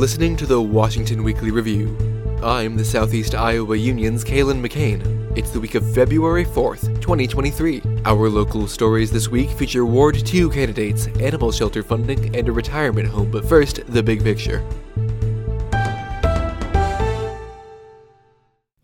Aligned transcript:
listening 0.00 0.34
to 0.34 0.46
the 0.46 0.62
Washington 0.62 1.22
Weekly 1.22 1.50
Review. 1.50 1.94
I'm 2.42 2.74
the 2.74 2.84
Southeast 2.86 3.34
Iowa 3.34 3.76
Union's 3.76 4.24
Kalen 4.24 4.66
McCain. 4.66 5.36
It's 5.36 5.50
the 5.50 5.60
week 5.60 5.74
of 5.74 5.92
February 5.92 6.46
4th, 6.46 7.02
2023. 7.02 7.82
Our 8.06 8.30
local 8.30 8.66
stories 8.66 9.10
this 9.10 9.28
week 9.28 9.50
feature 9.50 9.84
Ward 9.84 10.14
2 10.14 10.48
candidates, 10.48 11.08
animal 11.18 11.52
shelter 11.52 11.82
funding, 11.82 12.34
and 12.34 12.48
a 12.48 12.52
retirement 12.52 13.08
home. 13.08 13.30
But 13.30 13.44
first, 13.44 13.86
the 13.88 14.02
big 14.02 14.24
picture. 14.24 14.64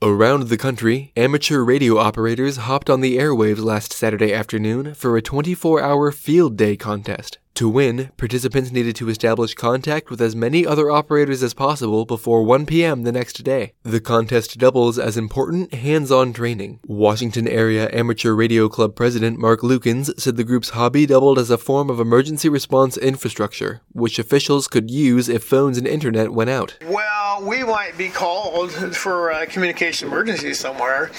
Around 0.02 0.48
the 0.48 0.58
country, 0.58 1.12
amateur 1.16 1.64
radio 1.64 1.96
operators 1.96 2.58
hopped 2.58 2.90
on 2.90 3.00
the 3.00 3.16
airwaves 3.16 3.64
last 3.64 3.94
Saturday 3.94 4.34
afternoon 4.34 4.92
for 4.92 5.16
a 5.16 5.22
24 5.22 5.80
hour 5.80 6.12
field 6.12 6.58
day 6.58 6.76
contest. 6.76 7.38
To 7.56 7.70
win, 7.70 8.10
participants 8.18 8.70
needed 8.70 8.96
to 8.96 9.08
establish 9.08 9.54
contact 9.54 10.10
with 10.10 10.20
as 10.20 10.36
many 10.36 10.66
other 10.66 10.90
operators 10.90 11.42
as 11.42 11.54
possible 11.54 12.04
before 12.04 12.42
1 12.42 12.66
p.m. 12.66 13.04
the 13.04 13.12
next 13.12 13.42
day. 13.44 13.72
The 13.82 13.98
contest 13.98 14.58
doubles 14.58 14.98
as 14.98 15.16
important 15.16 15.72
hands 15.72 16.12
on 16.12 16.34
training. 16.34 16.80
Washington 16.86 17.48
Area 17.48 17.88
Amateur 17.94 18.34
Radio 18.34 18.68
Club 18.68 18.94
President 18.94 19.38
Mark 19.38 19.62
Lukens 19.62 20.12
said 20.20 20.36
the 20.36 20.44
group's 20.44 20.70
hobby 20.70 21.06
doubled 21.06 21.38
as 21.38 21.48
a 21.48 21.56
form 21.56 21.88
of 21.88 21.98
emergency 21.98 22.50
response 22.50 22.98
infrastructure, 22.98 23.80
which 23.92 24.18
officials 24.18 24.68
could 24.68 24.90
use 24.90 25.30
if 25.30 25.42
phones 25.42 25.78
and 25.78 25.86
internet 25.86 26.34
went 26.34 26.50
out. 26.50 26.76
Well, 26.84 27.15
we 27.42 27.62
might 27.64 27.96
be 27.98 28.08
called 28.08 28.72
for 28.96 29.30
a 29.30 29.46
communication 29.46 30.08
emergency 30.08 30.54
somewhere, 30.54 31.10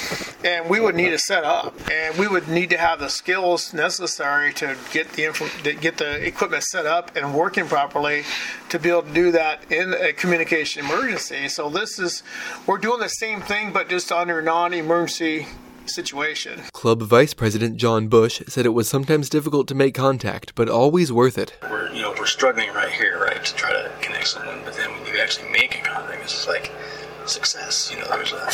and 0.44 0.70
we 0.70 0.80
would 0.80 0.96
need 0.96 1.10
to 1.10 1.20
set 1.20 1.44
up, 1.44 1.76
and 1.92 2.18
we 2.18 2.28
would 2.28 2.48
need 2.48 2.70
to 2.70 2.78
have 2.78 3.00
the 3.00 3.10
skills 3.10 3.74
necessary 3.74 4.54
to 4.54 4.78
get 4.92 5.12
the 5.14 5.26
info- 5.26 5.48
to 5.64 5.74
get 5.74 5.98
the 5.98 6.26
equipment 6.26 6.64
set 6.64 6.86
up 6.86 7.16
and 7.16 7.34
working 7.34 7.66
properly 7.66 8.24
to 8.70 8.80
be 8.80 8.90
able 8.90 9.04
to 9.04 9.14
do 9.14 9.32
that 9.32 9.72
in 9.72 9.94
a 9.94 10.14
communication 10.14 10.86
emergency. 10.86 11.48
So 11.50 11.70
this 11.70 12.00
is 12.00 12.24
we're 12.66 12.78
doing 12.78 13.00
the 13.00 13.10
same 13.10 13.42
thing, 13.42 13.72
but 13.72 13.90
just 13.90 14.12
under 14.12 14.42
non-emergency 14.42 15.48
situation. 15.88 16.64
Club 16.74 17.02
Vice 17.02 17.34
President 17.34 17.78
John 17.78 18.08
Bush 18.08 18.42
said 18.48 18.66
it 18.66 18.70
was 18.70 18.88
sometimes 18.88 19.30
difficult 19.30 19.68
to 19.68 19.76
make 19.76 19.94
contact, 19.96 20.54
but 20.56 20.70
always 20.70 21.12
worth 21.12 21.38
it. 21.38 21.58
We're 21.64 21.92
you 21.92 22.02
know 22.02 22.14
we're 22.18 22.26
struggling 22.26 22.70
right 22.74 22.92
here, 22.92 23.20
right, 23.20 23.44
to 23.44 23.56
try 23.56 23.72
to 23.72 23.92
connect 24.02 24.28
someone, 24.28 24.62
but 24.64 24.74
then 24.76 24.92
when 24.92 25.14
you 25.14 25.20
actually 25.20 25.50
make 25.50 25.78
a 25.80 25.82
contact, 25.82 26.24
it's 26.24 26.34
just 26.34 26.48
like 26.48 26.72
success. 27.26 27.92
You 27.92 28.00
know, 28.00 28.08
there's 28.10 28.34
a 28.34 28.50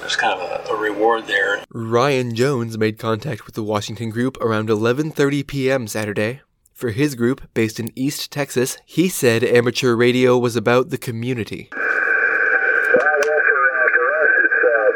there's 0.00 0.16
kind 0.16 0.38
of 0.38 0.68
a, 0.68 0.72
a 0.72 0.76
reward 0.76 1.26
there. 1.26 1.64
Ryan 1.70 2.34
Jones 2.34 2.78
made 2.78 2.98
contact 2.98 3.46
with 3.46 3.54
the 3.54 3.62
Washington 3.64 4.10
group 4.10 4.36
around 4.40 4.68
11:30 4.68 5.46
p.m. 5.46 5.86
Saturday. 5.88 6.42
For 6.72 6.90
his 6.90 7.14
group, 7.14 7.48
based 7.54 7.80
in 7.80 7.90
East 7.96 8.30
Texas, 8.30 8.76
he 8.84 9.08
said 9.08 9.42
amateur 9.42 9.96
radio 9.96 10.36
was 10.36 10.56
about 10.56 10.90
the 10.90 10.98
community. 10.98 11.70
Well, 11.72 11.80
for, 13.00 13.60
uh, 13.64 13.88
for 13.96 14.06
us, 14.12 14.32
it's, 14.44 14.60
uh, 14.60 14.92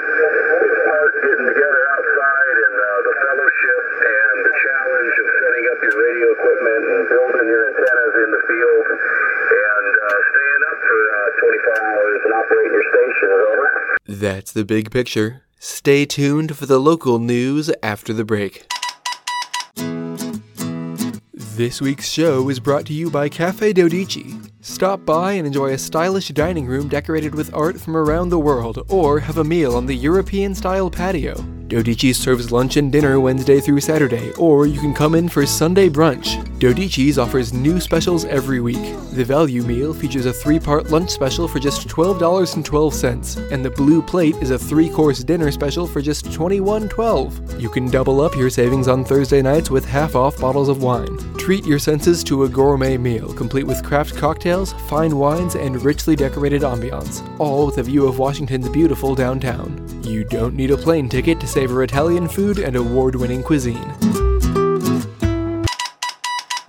it's 0.61 0.81
part 0.85 1.13
getting 1.25 1.49
together 1.49 1.83
outside 1.97 2.57
and 2.69 2.75
uh, 2.77 2.89
the 3.01 3.15
fellowship 3.17 3.83
and 3.97 4.37
the 4.45 4.55
challenge 4.61 5.15
of 5.25 5.27
setting 5.41 5.65
up 5.73 5.79
your 5.81 5.97
radio 5.97 6.29
equipment 6.51 6.85
and 6.91 7.09
building 7.09 7.49
your 7.49 7.69
antennas 7.69 8.15
in 8.25 8.31
the 8.31 8.43
field 8.49 8.87
and 8.91 9.93
uh, 9.97 10.19
staying 10.31 10.63
up 10.71 10.79
for 10.87 11.01
uh, 11.15 11.41
24 11.41 11.83
hours 11.83 12.21
and 12.25 12.35
operating 12.35 12.73
your 12.73 12.83
station. 12.83 13.29
Over. 13.31 13.99
That's 14.07 14.53
the 14.53 14.65
big 14.65 14.91
picture. 14.91 15.43
Stay 15.59 16.07
tuned 16.07 16.57
for 16.57 16.67
the 16.67 16.79
local 16.79 17.19
news 17.19 17.71
after 17.83 18.13
the 18.13 18.25
break. 18.25 18.67
This 21.35 21.81
week's 21.81 22.09
show 22.09 22.49
is 22.49 22.59
brought 22.59 22.87
to 22.87 22.95
you 22.95 23.11
by 23.11 23.29
Cafe 23.29 23.75
Dodici. 23.75 24.51
Stop 24.63 25.05
by 25.05 25.33
and 25.33 25.47
enjoy 25.47 25.73
a 25.73 25.79
stylish 25.79 26.29
dining 26.29 26.67
room 26.67 26.89
decorated 26.89 27.35
with 27.35 27.53
art 27.53 27.79
from 27.79 27.97
around 27.97 28.31
the 28.31 28.39
world, 28.39 28.83
or 28.89 29.21
have 29.21 29.37
a 29.39 29.45
meal 29.45 29.77
on 29.77 29.87
the 29.87 29.95
European 29.95 30.55
style 30.55 30.91
patio. 30.91 31.60
Dodici 31.71 32.13
serves 32.13 32.51
lunch 32.51 32.77
and 32.79 32.91
dinner 32.91 33.21
Wednesday 33.21 33.61
through 33.61 33.79
Saturday, 33.79 34.33
or 34.33 34.67
you 34.67 34.81
can 34.81 34.93
come 34.93 35.15
in 35.15 35.29
for 35.29 35.47
Sunday 35.47 35.89
brunch. 35.89 36.45
Dodici's 36.59 37.17
offers 37.17 37.53
new 37.53 37.79
specials 37.79 38.25
every 38.25 38.59
week. 38.59 38.83
The 39.13 39.25
value 39.25 39.63
meal 39.63 39.95
features 39.95 40.27
a 40.27 40.33
three 40.33 40.59
part 40.59 40.91
lunch 40.91 41.11
special 41.11 41.47
for 41.47 41.61
just 41.61 41.87
$12.12, 41.87 43.53
and 43.53 43.65
the 43.65 43.71
blue 43.71 44.03
plate 44.03 44.35
is 44.43 44.51
a 44.51 44.59
three 44.59 44.89
course 44.89 45.23
dinner 45.23 45.53
special 45.53 45.87
for 45.87 46.03
just 46.03 46.25
$21.12. 46.25 47.61
You 47.61 47.69
can 47.69 47.89
double 47.89 48.21
up 48.21 48.35
your 48.35 48.51
savings 48.51 48.89
on 48.89 49.05
Thursday 49.05 49.41
nights 49.41 49.71
with 49.71 49.85
half 49.85 50.17
off 50.17 50.41
bottles 50.41 50.69
of 50.69 50.83
wine. 50.83 51.17
Treat 51.39 51.65
your 51.65 51.79
senses 51.79 52.25
to 52.25 52.43
a 52.43 52.49
gourmet 52.49 52.99
meal 52.99 53.33
complete 53.33 53.65
with 53.65 53.85
craft 53.85 54.17
cocktails, 54.17 54.73
fine 54.89 55.17
wines, 55.17 55.55
and 55.55 55.81
richly 55.85 56.17
decorated 56.17 56.63
ambiance, 56.63 57.23
all 57.39 57.65
with 57.65 57.79
a 57.79 57.83
view 57.85 58.09
of 58.09 58.19
Washington's 58.19 58.69
beautiful 58.69 59.15
downtown. 59.15 59.90
You 60.21 60.27
don't 60.27 60.55
need 60.55 60.71
a 60.71 60.77
plane 60.77 61.09
ticket 61.09 61.41
to 61.41 61.47
savor 61.47 61.83
Italian 61.83 62.29
food 62.29 62.59
and 62.59 62.77
award 62.77 63.15
winning 63.15 63.43
cuisine. 63.43 63.95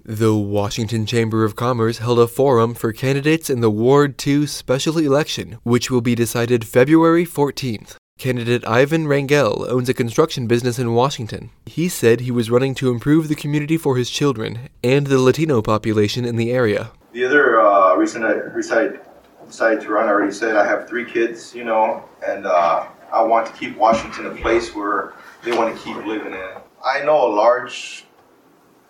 The 0.06 0.34
Washington 0.34 1.06
Chamber 1.06 1.44
of 1.44 1.58
Commerce 1.58 1.98
held 1.98 2.20
a 2.20 2.28
forum 2.28 2.74
for 2.74 2.94
candidates 2.94 3.50
in 3.50 3.60
the 3.60 3.70
Ward 3.70 4.18
2 4.18 4.48
special 4.48 4.98
election, 4.98 5.58
which 5.64 5.92
will 5.92 6.00
be 6.00 6.16
decided 6.16 6.64
February 6.64 7.26
14th. 7.26 7.98
Candidate 8.18 8.66
Ivan 8.66 9.06
Rangel 9.08 9.68
owns 9.68 9.90
a 9.90 9.94
construction 9.94 10.48
business 10.48 10.80
in 10.80 10.94
Washington. 10.94 11.50
He 11.66 11.90
said 11.90 12.22
he 12.22 12.32
was 12.32 12.50
running 12.50 12.74
to 12.76 12.90
improve 12.90 13.28
the 13.28 13.36
community 13.36 13.76
for 13.76 13.98
his 13.98 14.10
children 14.10 14.70
and 14.82 15.08
the 15.08 15.20
Latino 15.20 15.62
population 15.62 16.24
in 16.24 16.38
the 16.38 16.54
area. 16.54 16.92
The 17.12 17.26
other 17.26 17.60
uh, 17.60 17.96
reason 17.96 18.24
I 18.24 18.56
decided, 18.56 19.02
decided 19.46 19.82
to 19.82 19.90
run, 19.90 20.08
I 20.08 20.12
already 20.12 20.32
said 20.32 20.56
I 20.56 20.66
have 20.66 20.88
three 20.88 21.04
kids, 21.04 21.54
you 21.54 21.66
know, 21.66 22.06
and 22.26 22.46
uh, 22.46 22.88
I 23.12 23.22
want 23.24 23.46
to 23.48 23.54
keep 23.54 23.78
Washington 23.78 24.28
a 24.28 24.36
place 24.36 24.74
where 24.74 25.14
they 25.44 25.52
want 25.52 25.76
to 25.76 25.84
keep 25.84 25.98
living 26.06 26.34
in. 26.34 26.52
I 26.84 27.04
know 27.04 27.28
a 27.28 27.32
large, 27.34 28.06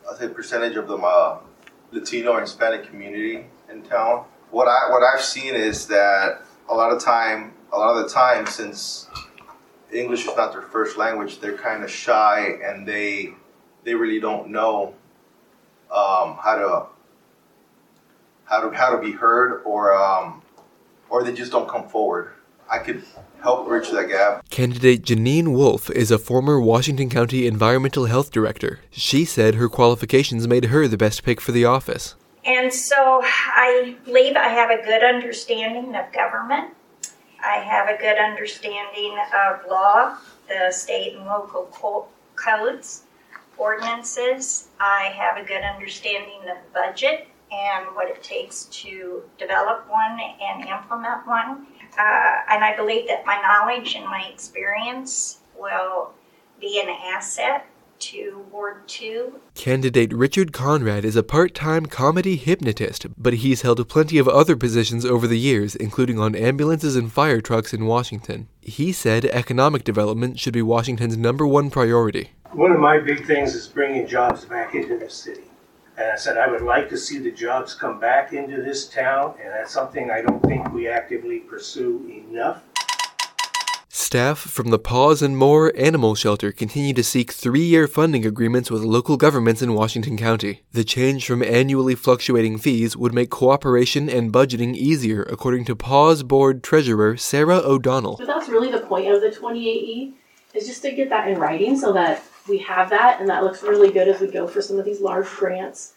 I 0.10 0.16
think, 0.16 0.36
percentage 0.36 0.76
of 0.76 0.88
the 0.88 0.96
uh, 0.96 1.40
Latino 1.92 2.34
and 2.34 2.42
Hispanic 2.42 2.88
community 2.88 3.46
in 3.70 3.82
town. 3.84 4.26
What 4.52 4.68
I 4.68 4.92
what 4.92 5.04
I've 5.04 5.24
seen 5.24 5.56
is 5.56 5.88
that 5.88 6.42
a 6.70 6.74
lot 6.74 6.92
of 6.92 7.02
time, 7.02 7.54
a 7.72 7.78
lot 7.78 7.98
of 7.98 8.04
the 8.04 8.14
time, 8.14 8.46
since 8.46 9.10
English 9.92 10.28
is 10.28 10.36
not 10.36 10.52
their 10.52 10.62
first 10.62 10.98
language, 10.98 11.40
they're 11.40 11.58
kind 11.58 11.84
of 11.84 11.90
shy 11.90 12.60
and 12.64 12.88
they 12.88 13.34
they 13.84 13.96
really 13.96 14.20
don't 14.20 14.50
know 14.50 14.94
um, 15.90 16.38
how 16.42 16.56
to 16.56 16.86
how 18.46 18.70
to 18.70 18.76
how 18.76 18.96
to 18.96 19.02
be 19.02 19.12
heard 19.12 19.64
or 19.66 19.96
um, 19.96 20.42
or 21.10 21.24
they 21.24 21.34
just 21.34 21.52
don't 21.52 21.68
come 21.68 21.88
forward. 21.88 22.34
I 22.72 22.80
could 22.80 23.04
help 23.44 23.68
bridge 23.68 23.90
that 23.92 24.08
gap. 24.08 24.50
Candidate 24.50 25.04
Janine 25.04 25.50
Wolf 25.50 25.90
is 25.90 26.10
a 26.10 26.18
former 26.18 26.60
Washington 26.60 27.10
County 27.10 27.46
Environmental 27.46 28.06
Health 28.06 28.32
Director. 28.32 28.80
She 28.90 29.26
said 29.26 29.56
her 29.56 29.68
qualifications 29.68 30.48
made 30.48 30.66
her 30.66 30.88
the 30.88 30.98
best 30.98 31.24
pick 31.24 31.42
for 31.42 31.52
the 31.52 31.66
office. 31.66 32.16
And 32.46 32.74
so 32.74 33.22
I 33.24 33.98
believe 34.06 34.38
I 34.38 34.48
have 34.48 34.70
a 34.72 34.82
good 34.84 35.04
understanding 35.04 35.96
of 35.96 36.14
government. 36.14 36.74
I 37.44 37.56
have 37.58 37.90
a 37.90 37.98
good 38.00 38.18
understanding 38.18 39.18
of 39.48 39.70
law, 39.70 40.18
the 40.48 40.72
state 40.72 41.18
and 41.18 41.26
local 41.26 41.68
co- 41.74 42.08
codes, 42.36 43.04
ordinances. 43.58 44.70
I 44.80 45.14
have 45.18 45.44
a 45.44 45.46
good 45.46 45.62
understanding 45.62 46.42
of 46.50 46.74
budget 46.74 47.28
and 47.52 47.88
what 47.96 48.08
it 48.08 48.24
takes 48.24 48.64
to 48.66 49.24
develop 49.38 49.90
one 49.90 50.20
and 50.42 50.70
implement 50.70 51.28
one. 51.28 51.68
Uh, 51.98 52.42
and 52.50 52.64
I 52.64 52.76
believe 52.76 53.08
that 53.08 53.26
my 53.26 53.42
knowledge 53.42 53.96
and 53.96 54.06
my 54.06 54.30
experience 54.32 55.40
will 55.58 56.14
be 56.60 56.80
an 56.82 56.90
asset 56.90 57.68
to 58.02 58.44
Ward 58.52 58.88
2. 58.88 59.40
Candidate 59.54 60.12
Richard 60.12 60.52
Conrad 60.52 61.06
is 61.06 61.16
a 61.16 61.24
part 61.24 61.54
time 61.54 61.86
comedy 61.86 62.36
hypnotist, 62.36 63.06
but 63.16 63.34
he's 63.36 63.62
held 63.62 63.88
plenty 63.88 64.18
of 64.18 64.28
other 64.28 64.56
positions 64.56 65.06
over 65.06 65.28
the 65.28 65.38
years, 65.38 65.76
including 65.76 66.20
on 66.20 66.36
ambulances 66.36 66.96
and 66.96 67.12
fire 67.12 67.42
trucks 67.42 67.74
in 67.74 67.86
Washington. 67.86 68.48
He 68.62 68.92
said 68.92 69.26
economic 69.26 69.84
development 69.84 70.40
should 70.40 70.54
be 70.54 70.64
Washington's 70.64 71.16
number 71.16 71.46
one 71.46 71.70
priority. 71.70 72.32
One 72.54 72.72
of 72.72 72.80
my 72.80 72.98
big 72.98 73.26
things 73.26 73.54
is 73.54 73.68
bringing 73.68 74.08
jobs 74.08 74.46
back 74.46 74.74
into 74.74 74.98
the 74.98 75.10
city. 75.10 75.51
And 76.02 76.12
I 76.12 76.16
said 76.16 76.36
I 76.36 76.48
would 76.48 76.64
like 76.64 76.90
to 76.90 76.98
see 76.98 77.20
the 77.20 77.32
jobs 77.32 77.76
come 77.76 78.00
back 78.00 78.34
into 78.34 78.60
this 78.60 78.88
town, 78.88 79.36
and 79.40 79.54
that's 79.54 79.72
something 79.72 80.10
I 80.10 80.24
don't 80.24 80.42
think 80.42 80.74
we 80.74 80.88
actively 80.88 81.42
pursue 81.42 82.24
enough. 82.28 82.64
Staff 83.88 84.40
from 84.40 84.72
the 84.72 84.80
Paws 84.80 85.22
and 85.22 85.38
More 85.38 85.72
Animal 85.78 86.16
Shelter 86.16 86.52
continue 86.52 86.92
to 86.96 87.04
seek 87.04 87.32
three 87.32 87.62
year 87.62 87.88
funding 87.88 88.26
agreements 88.26 88.72
with 88.72 88.82
local 88.82 89.16
governments 89.16 89.62
in 89.62 89.76
Washington 89.76 90.18
County. 90.18 90.64
The 90.72 90.84
change 90.84 91.28
from 91.28 91.44
annually 91.44 91.94
fluctuating 91.94 92.58
fees 92.58 92.98
would 92.98 93.14
make 93.14 93.30
cooperation 93.30 94.10
and 94.10 94.34
budgeting 94.34 94.74
easier, 94.74 95.22
according 95.22 95.66
to 95.66 95.76
Paws 95.76 96.24
Board 96.24 96.64
Treasurer 96.64 97.16
Sarah 97.16 97.60
O'Donnell. 97.60 98.16
But 98.18 98.26
that's 98.26 98.50
really 98.50 98.72
the 98.72 98.80
point 98.80 99.08
of 99.12 99.22
the 99.22 99.30
28E, 99.30 100.14
is 100.56 100.66
just 100.66 100.82
to 100.82 100.94
get 100.94 101.10
that 101.10 101.28
in 101.28 101.38
writing 101.38 101.78
so 101.78 101.94
that 101.94 102.24
we 102.48 102.60
have 102.60 102.90
that 102.90 103.20
and 103.20 103.30
that 103.30 103.44
looks 103.44 103.64
really 103.64 103.92
good 103.92 104.08
as 104.08 104.20
we 104.20 104.28
go 104.28 104.48
for 104.48 104.62
some 104.62 104.80
of 104.80 104.86
these 104.86 105.02
large 105.02 105.30
grants 105.30 105.94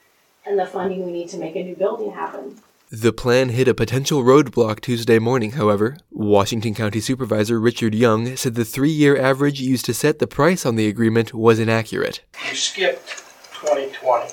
and 0.47 0.59
the 0.59 0.67
funding 0.67 1.05
we 1.05 1.13
need 1.13 1.29
to 1.29 1.39
make 1.39 1.57
a 1.57 1.63
new 1.63 1.75
building 1.75 2.13
happen. 2.13 2.61
The 2.91 3.13
plan 3.13 3.49
hit 3.49 3.67
a 3.67 3.75
potential 3.75 4.23
roadblock 4.23 4.81
Tuesday 4.81 5.19
morning, 5.19 5.53
however. 5.53 5.97
Washington 6.13 6.75
County 6.75 7.01
Supervisor 7.01 7.59
Richard 7.59 7.95
Young 7.95 8.37
said 8.37 8.55
the 8.55 8.65
three 8.65 8.91
year 8.91 9.21
average 9.21 9.61
used 9.61 9.85
to 9.87 9.95
set 9.95 10.19
the 10.19 10.27
price 10.27 10.65
on 10.65 10.77
the 10.77 10.87
agreement 10.87 11.35
was 11.35 11.59
inaccurate. 11.59 12.21
You 12.49 12.55
skipped 12.55 13.09
2020, 13.55 14.33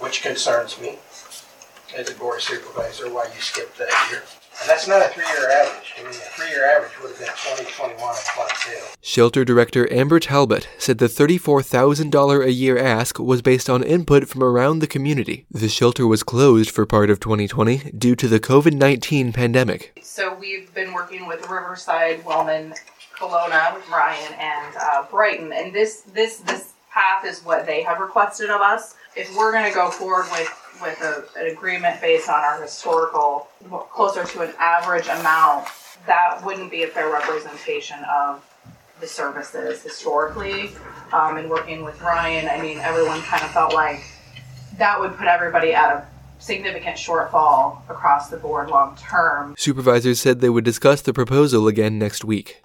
which 0.00 0.20
concerns 0.20 0.78
me 0.80 0.98
as 1.96 2.10
a 2.10 2.14
board 2.14 2.42
supervisor 2.42 3.10
why 3.10 3.30
you 3.34 3.40
skipped 3.40 3.78
that 3.78 4.08
year. 4.10 4.22
And 4.62 4.70
that's 4.70 4.86
not 4.86 5.04
a 5.04 5.08
three-year 5.08 5.50
average. 5.50 5.92
I 5.98 6.02
mean, 6.02 6.10
a 6.10 6.12
three-year 6.12 6.64
average 6.64 6.92
would 7.00 7.10
have 7.10 7.18
been 7.18 7.26
2021 7.26 7.98
and 7.98 8.26
22. 8.32 8.78
Shelter 9.00 9.44
Director 9.44 9.92
Amber 9.92 10.20
Talbot 10.20 10.68
said 10.78 10.98
the 10.98 11.06
$34,000 11.06 12.44
a 12.44 12.52
year 12.52 12.78
ask 12.78 13.18
was 13.18 13.42
based 13.42 13.68
on 13.68 13.82
input 13.82 14.28
from 14.28 14.40
around 14.40 14.78
the 14.78 14.86
community. 14.86 15.46
The 15.50 15.68
shelter 15.68 16.06
was 16.06 16.22
closed 16.22 16.70
for 16.70 16.86
part 16.86 17.10
of 17.10 17.18
2020 17.18 17.90
due 17.98 18.14
to 18.14 18.28
the 18.28 18.38
COVID 18.38 18.74
19 18.74 19.32
pandemic. 19.32 19.98
So 20.00 20.32
we've 20.32 20.72
been 20.72 20.92
working 20.92 21.26
with 21.26 21.40
Riverside, 21.50 22.24
Wellman, 22.24 22.74
Kalona, 23.18 23.84
Ryan, 23.90 24.32
and 24.34 24.76
uh, 24.80 25.06
Brighton, 25.10 25.52
and 25.52 25.74
this 25.74 26.02
this 26.02 26.36
this 26.38 26.72
path 26.92 27.24
is 27.24 27.44
what 27.44 27.66
they 27.66 27.82
have 27.82 27.98
requested 27.98 28.48
of 28.48 28.60
us. 28.60 28.94
If 29.16 29.36
we're 29.36 29.50
going 29.50 29.68
to 29.68 29.74
go 29.74 29.90
forward 29.90 30.26
with 30.30 30.48
with 30.82 31.00
a, 31.00 31.24
an 31.38 31.46
agreement 31.46 32.00
based 32.00 32.28
on 32.28 32.42
our 32.42 32.60
historical, 32.60 33.48
closer 33.90 34.24
to 34.24 34.40
an 34.42 34.52
average 34.58 35.06
amount, 35.06 35.68
that 36.06 36.44
wouldn't 36.44 36.70
be 36.70 36.82
a 36.82 36.88
fair 36.88 37.10
representation 37.10 37.98
of 38.04 38.44
the 39.00 39.06
services 39.06 39.82
historically. 39.82 40.70
Um, 41.12 41.36
and 41.36 41.48
working 41.48 41.84
with 41.84 42.00
Ryan, 42.00 42.48
I 42.48 42.60
mean, 42.60 42.78
everyone 42.78 43.20
kind 43.22 43.42
of 43.42 43.50
felt 43.50 43.74
like 43.74 44.02
that 44.78 44.98
would 44.98 45.16
put 45.16 45.26
everybody 45.26 45.74
at 45.74 45.94
a 45.94 46.06
significant 46.38 46.96
shortfall 46.96 47.88
across 47.88 48.28
the 48.28 48.36
board 48.36 48.68
long 48.68 48.96
term. 48.96 49.54
Supervisors 49.56 50.20
said 50.20 50.40
they 50.40 50.50
would 50.50 50.64
discuss 50.64 51.00
the 51.02 51.12
proposal 51.12 51.68
again 51.68 51.98
next 51.98 52.24
week. 52.24 52.62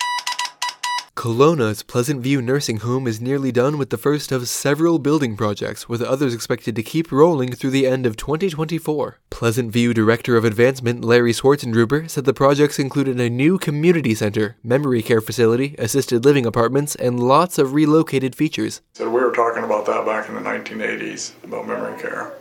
Kalona's 1.18 1.82
Pleasant 1.82 2.22
View 2.22 2.44
Nursing 2.44 2.78
Home 2.82 3.08
is 3.08 3.20
nearly 3.20 3.52
done 3.52 3.80
with 3.80 3.90
the 3.90 3.98
first 3.98 4.32
of 4.32 4.48
several 4.48 5.00
building 5.00 5.36
projects, 5.36 5.90
with 5.90 6.00
others 6.00 6.32
expected 6.32 6.76
to 6.76 6.84
keep 6.84 7.12
rolling 7.12 7.54
through 7.54 7.72
the 7.72 7.88
end 7.88 8.06
of 8.06 8.16
2024. 8.18 9.18
Pleasant 9.32 9.72
View 9.72 9.96
Director 9.96 10.38
of 10.38 10.46
Advancement 10.46 11.04
Larry 11.04 11.34
Swartzendruber 11.34 12.08
said 12.08 12.26
the 12.26 12.36
projects 12.36 12.78
included 12.78 13.20
a 13.20 13.32
new 13.32 13.58
community 13.58 14.14
center, 14.14 14.58
memory 14.64 15.02
care 15.02 15.20
facility, 15.20 15.74
assisted 15.80 16.24
living 16.24 16.46
apartments, 16.46 16.94
and 16.94 17.20
lots 17.20 17.58
of 17.58 17.74
relocated 17.74 18.36
features. 18.36 18.82
So 18.94 19.10
we 19.10 19.20
were 19.20 19.32
talking 19.32 19.64
about 19.64 19.88
that 19.88 20.06
back 20.06 20.30
in 20.30 20.36
the 20.36 20.42
1980s 20.42 21.32
about 21.44 21.68
memory 21.68 22.00
care. 22.00 22.32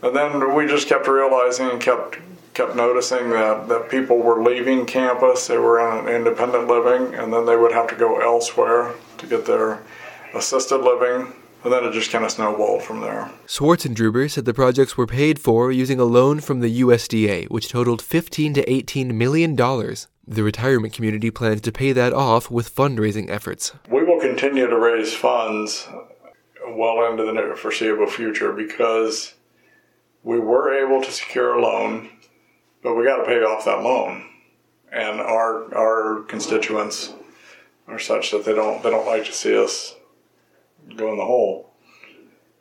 And 0.00 0.14
then 0.14 0.54
we 0.54 0.66
just 0.66 0.86
kept 0.86 1.08
realizing 1.08 1.70
and 1.70 1.80
kept 1.80 2.18
kept 2.56 2.74
noticing 2.74 3.28
that, 3.30 3.68
that 3.68 3.90
people 3.90 4.16
were 4.18 4.42
leaving 4.42 4.86
campus, 4.86 5.46
they 5.46 5.58
were 5.58 5.78
in 5.78 6.06
an 6.06 6.14
independent 6.14 6.66
living, 6.66 7.14
and 7.14 7.30
then 7.30 7.44
they 7.44 7.56
would 7.56 7.72
have 7.72 7.86
to 7.88 7.94
go 7.94 8.18
elsewhere 8.20 8.94
to 9.18 9.26
get 9.26 9.44
their 9.44 9.82
assisted 10.34 10.78
living. 10.78 11.34
And 11.64 11.72
then 11.72 11.84
it 11.84 11.92
just 11.92 12.10
kind 12.12 12.24
of 12.24 12.30
snowballed 12.30 12.82
from 12.82 13.00
there. 13.00 13.30
Swartzendruber 13.46 14.30
said 14.30 14.44
the 14.44 14.54
projects 14.54 14.96
were 14.96 15.06
paid 15.06 15.38
for 15.38 15.70
using 15.70 15.98
a 16.00 16.04
loan 16.04 16.40
from 16.40 16.60
the 16.60 16.80
USDA, 16.80 17.50
which 17.50 17.68
totaled 17.68 18.00
15 18.00 18.54
to 18.54 18.72
18 18.72 19.18
million 19.18 19.54
dollars. 19.54 20.06
The 20.26 20.42
retirement 20.42 20.92
community 20.92 21.30
plans 21.30 21.60
to 21.62 21.72
pay 21.72 21.92
that 21.92 22.12
off 22.12 22.50
with 22.50 22.74
fundraising 22.74 23.28
efforts. 23.28 23.72
We 23.88 24.04
will 24.04 24.20
continue 24.20 24.66
to 24.66 24.78
raise 24.78 25.12
funds 25.12 25.88
well 26.68 27.10
into 27.10 27.24
the 27.24 27.56
foreseeable 27.56 28.06
future 28.06 28.52
because 28.52 29.34
we 30.22 30.38
were 30.40 30.72
able 30.72 31.02
to 31.02 31.12
secure 31.12 31.54
a 31.54 31.62
loan 31.62 32.10
but 32.82 32.94
we 32.94 33.04
got 33.04 33.18
to 33.18 33.24
pay 33.24 33.38
off 33.38 33.64
that 33.64 33.82
loan, 33.82 34.28
and 34.92 35.20
our 35.20 35.74
our 35.74 36.22
constituents 36.22 37.12
are 37.86 37.98
such 37.98 38.30
that 38.30 38.44
they 38.44 38.54
don't 38.54 38.82
they 38.82 38.90
don't 38.90 39.06
like 39.06 39.24
to 39.24 39.32
see 39.32 39.56
us 39.56 39.94
go 40.96 41.10
in 41.10 41.18
the 41.18 41.24
hole. 41.24 41.72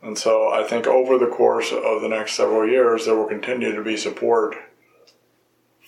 And 0.02 0.18
so 0.18 0.50
I 0.50 0.64
think 0.64 0.86
over 0.86 1.18
the 1.18 1.28
course 1.28 1.72
of 1.72 2.02
the 2.02 2.08
next 2.08 2.34
several 2.34 2.70
years, 2.70 3.06
there 3.06 3.16
will 3.16 3.26
continue 3.26 3.74
to 3.76 3.84
be 3.84 3.98
support 3.98 4.56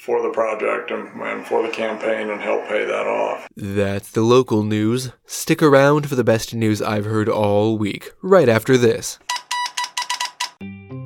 for 0.08 0.22
the 0.22 0.30
project 0.30 0.90
and, 0.90 1.22
and, 1.22 1.46
for 1.46 1.62
the 1.62 1.70
campaign 1.70 2.30
and 2.30 2.42
help 2.42 2.66
pay 2.68 2.86
that 2.86 3.06
off. 3.06 3.48
That's 3.56 4.10
the 4.10 4.22
local 4.22 4.64
news. 4.64 5.12
Stick 5.26 5.62
around 5.62 6.08
for 6.08 6.16
the 6.16 6.24
best 6.24 6.56
news 6.56 6.82
I've 6.82 7.06
heard 7.06 7.28
all 7.28 7.78
week, 7.78 8.12
right 8.22 8.48
after 8.48 8.78
this. 8.78 9.20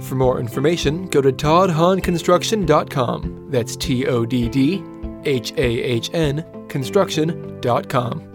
For 0.00 0.14
more 0.14 0.40
information, 0.40 1.06
go 1.06 1.20
to 1.20 1.32
toddhahnconstruction.com. 1.32 3.50
That's 3.50 3.76
T 3.76 4.06
O 4.06 4.24
D 4.24 4.48
D 4.48 4.82
H 5.24 5.52
A 5.52 5.82
H 5.82 6.10
N 6.14 6.44
construction.com. 6.68 8.26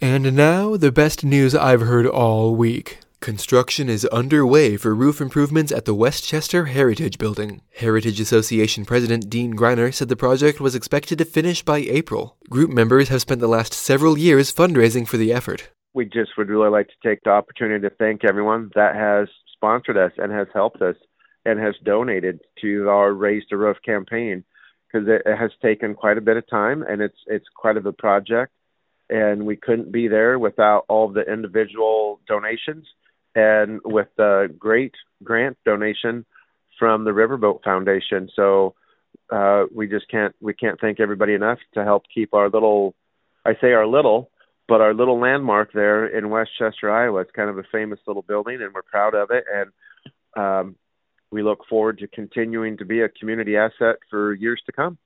And 0.00 0.36
now, 0.36 0.76
the 0.76 0.92
best 0.92 1.24
news 1.24 1.56
I've 1.56 1.80
heard 1.80 2.06
all 2.06 2.54
week. 2.54 3.00
Construction 3.20 3.88
is 3.88 4.04
underway 4.06 4.76
for 4.76 4.94
roof 4.94 5.20
improvements 5.20 5.72
at 5.72 5.86
the 5.86 5.94
Westchester 5.94 6.66
Heritage 6.66 7.18
Building. 7.18 7.62
Heritage 7.74 8.20
Association 8.20 8.84
President 8.84 9.28
Dean 9.28 9.54
Greiner 9.54 9.92
said 9.92 10.08
the 10.08 10.14
project 10.14 10.60
was 10.60 10.76
expected 10.76 11.18
to 11.18 11.24
finish 11.24 11.64
by 11.64 11.78
April. 11.78 12.36
Group 12.48 12.70
members 12.70 13.08
have 13.08 13.22
spent 13.22 13.40
the 13.40 13.48
last 13.48 13.74
several 13.74 14.16
years 14.16 14.54
fundraising 14.54 15.04
for 15.06 15.16
the 15.16 15.32
effort 15.32 15.68
we 15.98 16.04
just 16.04 16.30
would 16.38 16.48
really 16.48 16.70
like 16.70 16.86
to 16.86 17.08
take 17.08 17.24
the 17.24 17.30
opportunity 17.30 17.82
to 17.82 17.92
thank 17.96 18.24
everyone 18.24 18.70
that 18.76 18.94
has 18.94 19.26
sponsored 19.52 19.96
us 19.96 20.12
and 20.16 20.30
has 20.30 20.46
helped 20.54 20.80
us 20.80 20.94
and 21.44 21.58
has 21.58 21.74
donated 21.82 22.38
to 22.60 22.88
our 22.88 23.12
Raise 23.12 23.42
the 23.50 23.56
Roof 23.56 23.78
campaign 23.84 24.44
because 24.86 25.08
it, 25.08 25.22
has 25.26 25.50
taken 25.60 25.96
quite 25.96 26.16
a 26.16 26.20
bit 26.20 26.36
of 26.36 26.48
time 26.48 26.84
and 26.84 27.02
it's 27.02 27.18
it's 27.26 27.46
quite 27.52 27.76
of 27.76 27.84
a 27.84 27.92
project 27.92 28.52
and 29.10 29.44
we 29.44 29.56
couldn't 29.56 29.90
be 29.90 30.06
there 30.06 30.38
without 30.38 30.84
all 30.88 31.08
the 31.08 31.22
individual 31.22 32.20
donations 32.28 32.86
and 33.34 33.80
with 33.84 34.06
the 34.16 34.54
great 34.56 34.94
grant 35.24 35.58
donation 35.64 36.24
from 36.78 37.02
the 37.02 37.10
Riverboat 37.10 37.64
Foundation. 37.64 38.30
So 38.36 38.76
uh, 39.30 39.64
we 39.74 39.88
just 39.88 40.08
can't 40.08 40.36
we 40.40 40.54
can't 40.54 40.80
thank 40.80 41.00
everybody 41.00 41.34
enough 41.34 41.58
to 41.74 41.82
help 41.82 42.04
keep 42.14 42.34
our 42.34 42.48
little 42.48 42.94
I 43.44 43.54
say 43.60 43.72
our 43.72 43.88
little 43.88 44.30
but 44.68 44.82
our 44.82 44.92
little 44.92 45.18
landmark 45.18 45.72
there 45.72 46.06
in 46.06 46.28
Westchester, 46.28 46.90
Iowa, 46.90 47.22
it's 47.22 47.30
kind 47.32 47.48
of 47.48 47.58
a 47.58 47.64
famous 47.72 47.98
little 48.06 48.22
building, 48.22 48.60
and 48.60 48.72
we're 48.74 48.82
proud 48.82 49.14
of 49.14 49.30
it. 49.30 49.44
And 49.52 49.70
um, 50.36 50.76
we 51.30 51.42
look 51.42 51.60
forward 51.68 51.98
to 51.98 52.06
continuing 52.08 52.76
to 52.76 52.84
be 52.84 53.00
a 53.00 53.08
community 53.08 53.56
asset 53.56 53.96
for 54.10 54.34
years 54.34 54.62
to 54.66 54.72
come. 54.72 54.98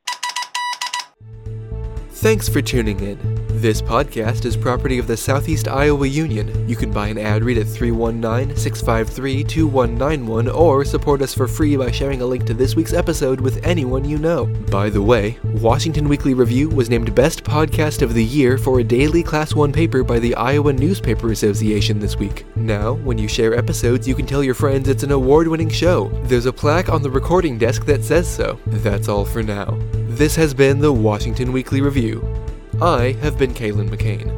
Thanks 2.10 2.48
for 2.48 2.60
tuning 2.60 3.00
in. 3.00 3.31
This 3.62 3.80
podcast 3.80 4.44
is 4.44 4.56
property 4.56 4.98
of 4.98 5.06
the 5.06 5.16
Southeast 5.16 5.68
Iowa 5.68 6.08
Union. 6.08 6.68
You 6.68 6.74
can 6.74 6.90
buy 6.90 7.06
an 7.06 7.16
ad 7.16 7.44
read 7.44 7.58
at 7.58 7.68
319 7.68 8.56
653 8.56 9.44
2191 9.44 10.48
or 10.48 10.84
support 10.84 11.22
us 11.22 11.32
for 11.32 11.46
free 11.46 11.76
by 11.76 11.92
sharing 11.92 12.22
a 12.22 12.26
link 12.26 12.44
to 12.46 12.54
this 12.54 12.74
week's 12.74 12.92
episode 12.92 13.40
with 13.40 13.64
anyone 13.64 14.04
you 14.04 14.18
know. 14.18 14.46
By 14.46 14.90
the 14.90 15.00
way, 15.00 15.38
Washington 15.44 16.08
Weekly 16.08 16.34
Review 16.34 16.70
was 16.70 16.90
named 16.90 17.14
Best 17.14 17.44
Podcast 17.44 18.02
of 18.02 18.14
the 18.14 18.24
Year 18.24 18.58
for 18.58 18.80
a 18.80 18.84
daily 18.84 19.22
Class 19.22 19.54
1 19.54 19.72
paper 19.72 20.02
by 20.02 20.18
the 20.18 20.34
Iowa 20.34 20.72
Newspaper 20.72 21.30
Association 21.30 22.00
this 22.00 22.16
week. 22.16 22.44
Now, 22.56 22.94
when 22.94 23.16
you 23.16 23.28
share 23.28 23.54
episodes, 23.54 24.08
you 24.08 24.16
can 24.16 24.26
tell 24.26 24.42
your 24.42 24.56
friends 24.56 24.88
it's 24.88 25.04
an 25.04 25.12
award 25.12 25.46
winning 25.46 25.70
show. 25.70 26.08
There's 26.24 26.46
a 26.46 26.52
plaque 26.52 26.88
on 26.88 27.00
the 27.00 27.10
recording 27.10 27.58
desk 27.58 27.86
that 27.86 28.02
says 28.02 28.28
so. 28.28 28.58
That's 28.66 29.06
all 29.06 29.24
for 29.24 29.44
now. 29.44 29.78
This 29.92 30.34
has 30.34 30.52
been 30.52 30.80
the 30.80 30.92
Washington 30.92 31.52
Weekly 31.52 31.80
Review. 31.80 32.41
I 32.82 33.12
have 33.20 33.38
been 33.38 33.54
Kalen 33.54 33.88
McCain. 33.88 34.28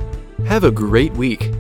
Have 0.45 0.65
a 0.65 0.71
great 0.71 1.15
week. 1.15 1.51